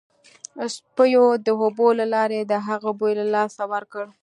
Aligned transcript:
سپیو 0.75 1.25
د 1.45 1.47
اوبو 1.61 1.87
له 1.99 2.05
لارې 2.13 2.39
د 2.45 2.53
هغه 2.67 2.89
بوی 2.99 3.13
له 3.19 3.25
لاسه 3.35 3.63
ورکړ 3.73 4.05